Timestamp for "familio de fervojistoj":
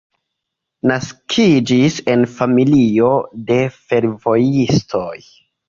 2.33-5.17